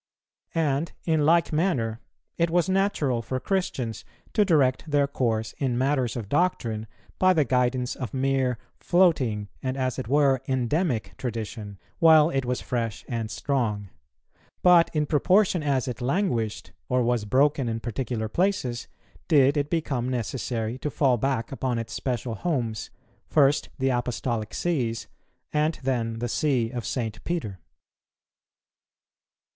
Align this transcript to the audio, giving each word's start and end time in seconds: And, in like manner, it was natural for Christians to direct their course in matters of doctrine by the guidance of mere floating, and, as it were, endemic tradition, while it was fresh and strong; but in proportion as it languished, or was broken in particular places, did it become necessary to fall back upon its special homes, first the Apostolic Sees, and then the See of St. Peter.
And, 0.55 0.93
in 1.05 1.27
like 1.27 1.53
manner, 1.53 1.99
it 2.35 2.49
was 2.49 2.67
natural 2.67 3.21
for 3.21 3.39
Christians 3.39 4.03
to 4.33 4.43
direct 4.43 4.89
their 4.89 5.05
course 5.05 5.53
in 5.59 5.77
matters 5.77 6.15
of 6.15 6.27
doctrine 6.27 6.87
by 7.19 7.33
the 7.33 7.45
guidance 7.45 7.95
of 7.95 8.11
mere 8.11 8.57
floating, 8.79 9.47
and, 9.61 9.77
as 9.77 9.99
it 9.99 10.07
were, 10.07 10.41
endemic 10.47 11.15
tradition, 11.17 11.77
while 11.99 12.31
it 12.31 12.45
was 12.45 12.61
fresh 12.61 13.05
and 13.07 13.29
strong; 13.29 13.89
but 14.63 14.89
in 14.95 15.05
proportion 15.05 15.61
as 15.61 15.87
it 15.87 16.01
languished, 16.01 16.71
or 16.89 17.03
was 17.03 17.23
broken 17.23 17.69
in 17.69 17.79
particular 17.79 18.27
places, 18.27 18.87
did 19.27 19.55
it 19.55 19.69
become 19.69 20.09
necessary 20.09 20.79
to 20.79 20.89
fall 20.89 21.17
back 21.17 21.51
upon 21.51 21.77
its 21.77 21.93
special 21.93 22.33
homes, 22.33 22.89
first 23.27 23.69
the 23.77 23.89
Apostolic 23.89 24.51
Sees, 24.55 25.05
and 25.53 25.77
then 25.83 26.17
the 26.17 26.27
See 26.27 26.71
of 26.71 26.87
St. 26.87 27.23
Peter. 27.23 27.59